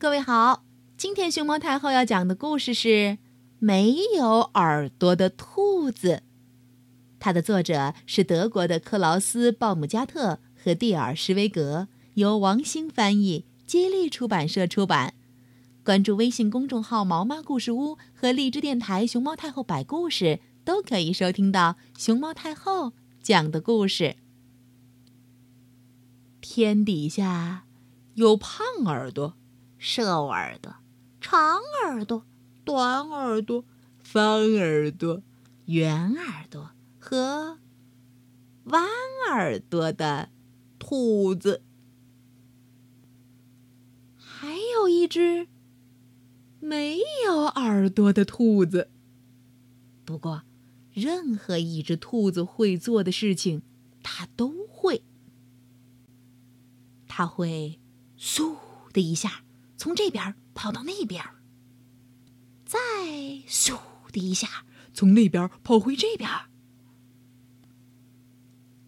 [0.00, 0.64] 各位好，
[0.96, 2.88] 今天熊猫太后要讲的故事是
[3.58, 6.08] 《没有耳朵的兔子》，
[7.18, 15.12] 它的作者是德国的克劳斯·鲍姆加特和蒂尔·施维格，由王兴翻译，接力出版社出版。
[15.84, 24.16] 关注微信公众号“毛妈故事屋”和荔枝电台“熊猫太后摆故事”，都可以收听到熊猫太后讲的故事。
[26.40, 27.66] 天底下
[28.14, 29.34] 有胖耳朵、
[29.82, 30.74] 瘦耳朵、
[31.22, 32.26] 长耳朵、
[32.66, 33.64] 短耳朵、
[33.98, 35.22] 方耳朵、
[35.64, 37.58] 圆耳朵和
[38.64, 38.84] 弯
[39.30, 40.28] 耳朵的
[40.78, 41.62] 兔子，
[44.18, 45.48] 还有一只。
[46.60, 48.90] 没有耳朵的兔子。
[50.04, 50.42] 不过，
[50.92, 53.62] 任何一只兔子会做的事情，
[54.02, 55.02] 它都会。
[57.08, 57.80] 它会
[58.18, 58.56] 嗖
[58.92, 59.42] 的一下
[59.80, 61.24] 从这边跑到那边，
[62.66, 62.78] 再
[63.48, 63.78] 咻
[64.12, 66.28] 的一下从那边跑回这边。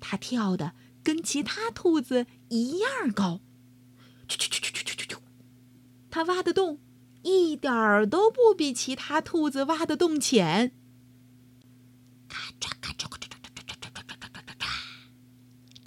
[0.00, 3.40] 它跳的跟其他兔子一样高，
[4.28, 5.18] 啾啾啾啾啾啾啾！
[6.10, 6.78] 它挖的洞。
[7.22, 10.76] 一点儿都不比其他兔子挖的洞浅。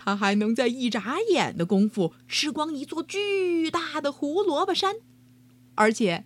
[0.06, 4.98] 它还能在一眨眼的功夫吃光一座巨大的胡萝卜山，
[5.74, 6.26] 而且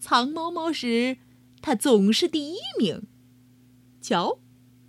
[0.00, 1.18] 藏猫猫时，
[1.60, 3.02] 它总是第一名。
[4.00, 4.38] 瞧，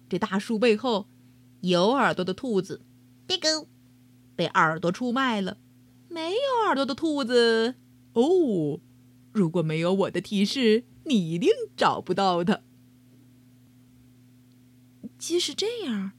[0.07, 1.09] 这大树背后
[1.59, 2.81] 有耳朵的兔子，
[3.27, 3.67] 别狗，
[4.37, 5.57] 被耳朵出卖了；
[6.07, 7.75] 没有耳朵的兔子，
[8.13, 8.79] 哦。
[9.33, 12.61] 如果没有我的提示，你一定找不到它。
[15.17, 16.13] 即使这样，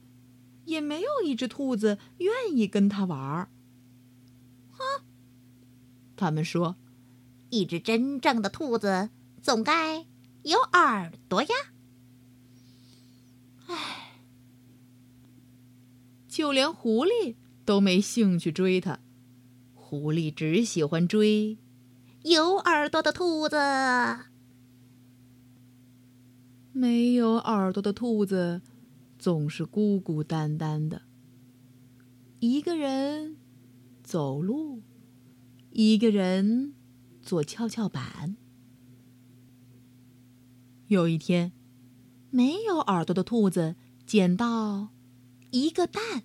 [0.71, 3.49] 也没有一只兔子愿意跟他玩儿。
[4.71, 5.03] 哈，
[6.15, 6.77] 他们说，
[7.49, 9.09] 一只真正的兔子
[9.41, 10.05] 总该
[10.43, 11.49] 有耳朵呀。
[13.67, 14.21] 唉，
[16.29, 17.35] 就连狐狸
[17.65, 18.99] 都没兴趣追它。
[19.73, 21.57] 狐狸只喜欢追。
[22.23, 23.57] 有耳朵的兔子，
[26.71, 28.61] 没有耳朵的兔子
[29.21, 31.03] 总是孤孤单单的，
[32.39, 33.37] 一个人
[34.01, 34.81] 走路，
[35.69, 36.73] 一个人
[37.21, 38.35] 坐跷跷板。
[40.87, 41.51] 有一天，
[42.31, 43.75] 没有耳朵的兔子
[44.07, 44.89] 捡到
[45.51, 46.23] 一个蛋，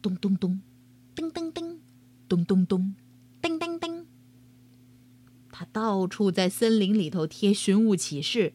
[0.00, 0.62] 咚咚咚，
[1.14, 1.80] 叮叮叮，
[2.26, 2.94] 咚咚咚。
[3.42, 4.06] 叮叮叮！
[5.52, 8.54] 他到处在森林里头贴寻物启事，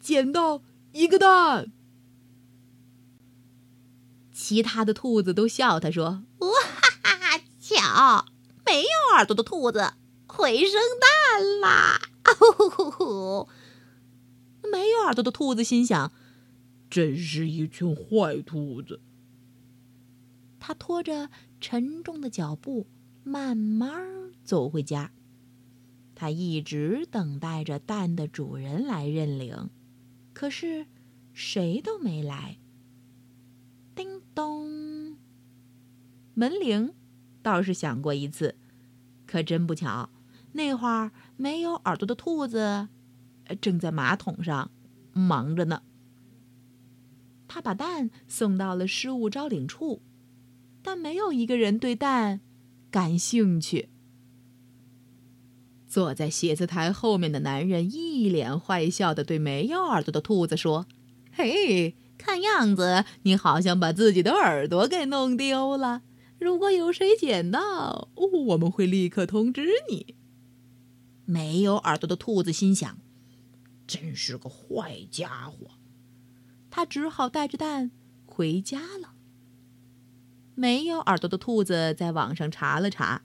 [0.00, 1.72] 捡到一个蛋。
[4.32, 6.48] 其他的兔子都笑他说：“哇
[7.02, 7.40] 哈哈！
[7.60, 8.26] 巧，
[8.64, 9.94] 没有耳朵的兔子
[10.26, 12.00] 会生蛋啦！”
[12.38, 13.48] 呼呼呼
[14.70, 16.12] 没有耳朵的兔子心想
[16.88, 19.00] ：“真是一群坏兔子。”
[20.58, 22.86] 他拖着沉重的脚步。
[23.24, 25.12] 慢慢走回家，
[26.16, 29.70] 他一直等待着蛋的主人来认领，
[30.32, 30.86] 可是
[31.32, 32.58] 谁都没来。
[33.94, 35.16] 叮咚，
[36.34, 36.94] 门铃
[37.42, 38.56] 倒是响过一次，
[39.26, 40.10] 可真不巧，
[40.52, 42.88] 那会儿没有耳朵的兔子
[43.60, 44.70] 正在马桶上
[45.12, 45.82] 忙着呢。
[47.46, 50.00] 他把蛋送到了失物招领处，
[50.82, 52.40] 但没有一个人对蛋。
[52.90, 53.88] 感兴趣。
[55.92, 60.86] 坐在写字台后面的男人一脸坏笑的对没有耳朵的兔子说
[61.30, 66.00] ：“嘿，看样子你好像把自己的耳朵给弄丢了。
[66.38, 70.14] 如果有谁捡到，我们会立刻通知你。”
[71.26, 72.96] 没有耳朵的兔子心想
[73.86, 75.72] ：“真是个坏家伙。”
[76.72, 77.90] 他只好带着蛋
[78.24, 79.12] 回家了。
[80.54, 83.20] 没有耳朵的兔子在网上查了查，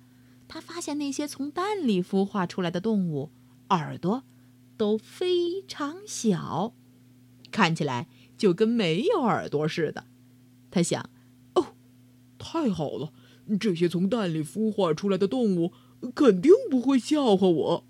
[0.48, 3.32] 他发现那些从蛋里孵化出来的动物
[3.70, 4.24] 耳朵
[4.78, 6.74] 都非常小，
[7.52, 8.08] 看起来
[8.38, 10.06] 就跟没有耳朵似的。
[10.72, 11.10] 他想
[11.56, 11.76] ：“哦，
[12.38, 13.12] 太好了，
[13.60, 15.74] 这些从蛋里孵化出来的动物
[16.16, 17.86] 肯定不会笑话我。”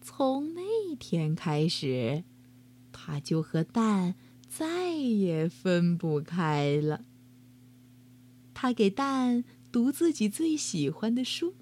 [0.00, 2.24] 从那天开始，
[2.92, 4.14] 他就和蛋。
[4.50, 7.04] 再也分不开了。
[8.54, 11.54] 他给蛋读自己最喜欢的书，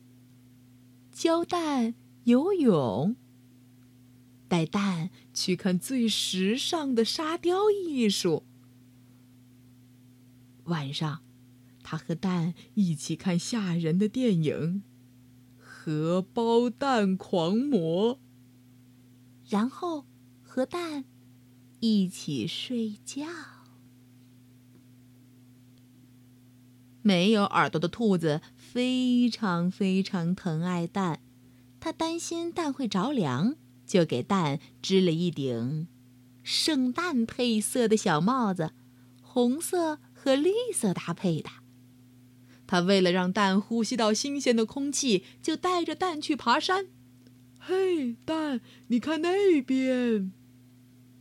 [1.12, 1.94] 教蛋
[2.25, 3.17] 游泳，
[4.49, 8.44] 带蛋去看最时尚的沙雕艺术。
[10.64, 11.23] 晚上，
[11.82, 14.82] 他和蛋一起看吓人的电影
[15.61, 18.17] 《荷包蛋狂魔》，
[19.49, 20.06] 然后
[20.43, 21.05] 和蛋
[21.81, 23.26] 一起睡觉。
[27.06, 31.20] 没有耳朵的兔子非常非常疼爱蛋，
[31.79, 33.55] 它担心蛋会着凉，
[33.87, 35.87] 就给蛋织了一顶
[36.43, 38.73] 圣诞配色的小帽子，
[39.23, 41.49] 红色和绿色搭配的。
[42.67, 46.88] 他为了让蛋呼吸到新鲜的空气，就带着蛋去爬山。
[47.61, 50.32] 嘿，蛋，你看那边，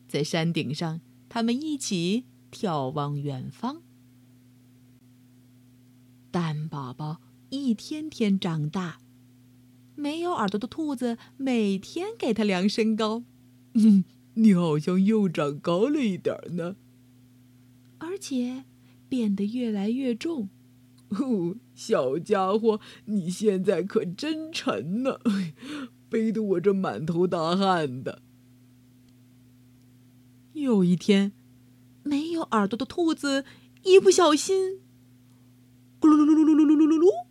[0.08, 3.84] 在山顶上，他们一起眺望远方。
[6.36, 8.98] 蛋宝宝一天天长大，
[9.96, 13.24] 没有耳朵的兔子每天给它量身高。
[13.74, 14.04] 嗯，
[14.36, 16.76] 你好像又长高了一点呢，
[18.00, 18.66] 而且
[19.08, 20.50] 变得越来越重。
[21.08, 25.20] 哦，小家伙，你现在可真沉呢，
[26.10, 28.22] 背得我这满头大汗的。
[30.52, 31.32] 有一天，
[32.04, 33.46] 没有耳朵的兔子
[33.84, 34.82] 一不小心。
[36.06, 37.26] 咕噜噜噜噜噜噜噜噜噜！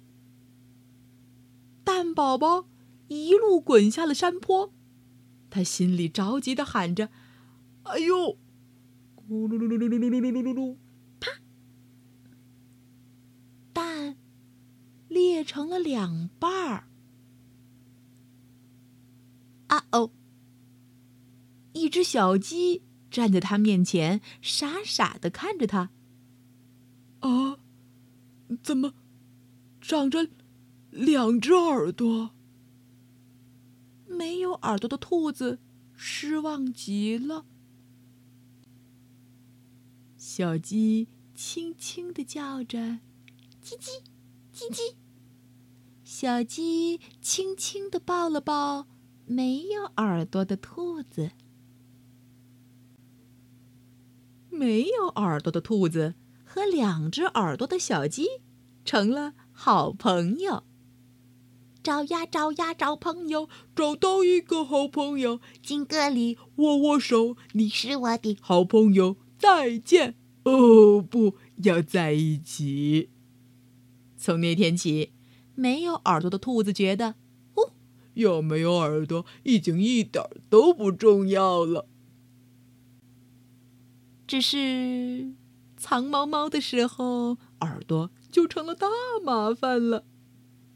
[1.84, 2.66] 蛋宝宝
[3.06, 4.72] 一路滚下了山坡，
[5.48, 7.08] 他心里着急的喊着
[7.84, 8.36] ：“哎呦！”
[9.14, 10.76] 咕噜噜噜噜噜噜噜噜噜噜！
[11.20, 11.30] 啪！
[13.72, 14.16] 蛋
[15.06, 16.88] 裂成了两半儿。
[19.68, 20.10] 啊哦！
[21.74, 25.90] 一只小鸡站在他面前，傻傻的看着他。
[27.20, 27.58] 啊！
[28.62, 28.94] 怎么
[29.80, 30.28] 长着
[30.90, 32.30] 两只耳朵？
[34.06, 35.58] 没有耳朵的兔子
[35.92, 37.46] 失望极了。
[40.16, 43.00] 小鸡轻轻的叫着
[43.62, 44.02] ：“叽叽，
[44.54, 44.94] 叽叽。”
[46.04, 48.86] 小鸡轻轻的抱了抱
[49.26, 51.32] 没有耳朵的兔子。
[54.48, 56.14] 没有耳朵的兔子。
[56.54, 58.28] 和两只耳朵的小鸡
[58.84, 60.62] 成了好朋友。
[61.82, 69.16] 找呀找呀找朋友，找到一个好朋友，金阁里握握手，你是我的好朋友。
[69.36, 70.14] 再见！
[70.44, 71.34] 哦，不
[71.64, 73.10] 要在一起。
[74.16, 75.10] 从那天起，
[75.56, 77.16] 没有耳朵的兔子觉得，
[77.54, 77.72] 哦，
[78.14, 81.88] 有没有耳朵已经一点都不重要了。
[84.28, 85.34] 只是。
[85.84, 88.88] 藏猫猫的时候，耳朵就成了大
[89.22, 90.06] 麻烦了。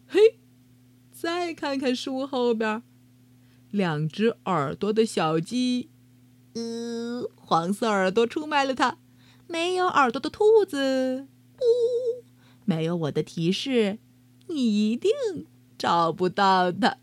[0.07, 0.39] 嘿，
[1.11, 2.83] 再看看树后边，
[3.71, 5.89] 两只耳朵的小鸡，
[6.53, 8.99] 呃，黄色耳朵出卖了它。
[9.47, 11.27] 没有耳朵的兔子，
[11.57, 12.23] 呜，
[12.67, 13.99] 没有我的提示，
[14.49, 15.11] 你一定
[15.79, 16.99] 找不到它。